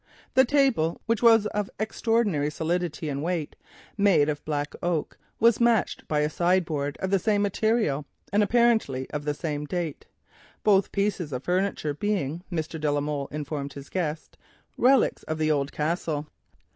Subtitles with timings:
[0.33, 3.55] The table, made of black oak, of extraordinary solidity and weight,
[5.39, 10.07] was matched by a sideboard of the same material and apparently of the same date,
[10.63, 12.81] both pieces of furniture being, as Mr.
[12.81, 14.35] de la Molle informed his guests,
[14.75, 16.25] relics of the Castle.